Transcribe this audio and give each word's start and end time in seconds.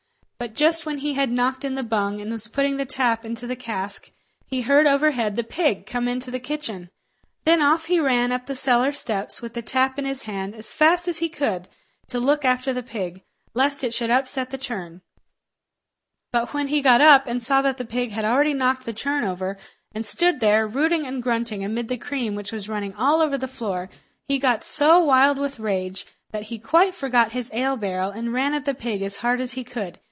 So, 0.41 0.47
just 0.47 0.87
when 0.87 0.97
he 0.97 1.13
had 1.13 1.29
knocked 1.29 1.63
in 1.63 1.75
the 1.75 1.83
bung, 1.83 2.19
and 2.19 2.31
was 2.31 2.47
putting 2.47 2.77
the 2.77 2.83
tap 2.87 3.23
into 3.23 3.45
the 3.45 3.55
cask, 3.55 4.11
he 4.47 4.61
heard 4.61 4.87
overhead 4.87 5.35
the 5.35 5.43
pig 5.43 5.85
come 5.85 6.07
into 6.07 6.31
the 6.31 6.39
kitchen. 6.39 6.89
Then 7.45 7.61
off 7.61 7.85
he 7.85 7.99
ran 7.99 8.31
up 8.31 8.47
the 8.47 8.55
cellar 8.55 8.91
steps, 8.91 9.39
with 9.43 9.53
the 9.53 9.61
tap 9.61 9.99
in 9.99 10.05
his 10.05 10.23
hand, 10.23 10.55
as 10.55 10.71
fast 10.71 11.07
as 11.07 11.19
he 11.19 11.29
could, 11.29 11.67
to 12.07 12.19
look 12.19 12.43
after 12.43 12.73
the 12.73 12.81
pig, 12.81 13.21
lest 13.53 13.83
it 13.83 13.93
should 13.93 14.09
upset 14.09 14.49
the 14.49 14.57
churn; 14.57 15.03
but 16.31 16.55
when 16.55 16.69
he 16.69 16.81
got 16.81 17.01
up, 17.01 17.27
and 17.27 17.43
saw 17.43 17.61
that 17.61 17.77
the 17.77 17.85
pig 17.85 18.09
had 18.09 18.25
already 18.25 18.55
knocked 18.55 18.85
the 18.85 18.93
churn 18.93 19.23
over, 19.23 19.59
and 19.91 20.07
stood 20.07 20.39
there, 20.39 20.65
routing 20.65 21.05
and 21.05 21.21
grunting 21.21 21.63
amid 21.63 21.87
the 21.87 21.99
cream 21.99 22.33
which 22.33 22.51
was 22.51 22.67
running 22.67 22.95
all 22.95 23.21
over 23.21 23.37
the 23.37 23.47
floor, 23.47 23.91
he 24.23 24.39
got 24.39 24.63
so 24.63 24.97
wild 24.99 25.37
with 25.37 25.59
rage 25.59 26.07
that 26.31 26.41
he 26.49 26.57
quite 26.57 26.95
forgot 26.95 27.31
his 27.31 27.53
ale 27.53 27.77
barrel 27.77 28.09
and 28.09 28.33
ran 28.33 28.55
at 28.55 28.65
the 28.65 28.73
pig 28.73 29.03
as 29.03 29.17
hard 29.17 29.39
as 29.39 29.51
he 29.51 29.63
could. 29.63 29.99